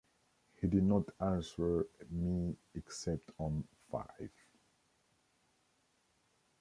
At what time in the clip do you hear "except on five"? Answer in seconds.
2.73-4.31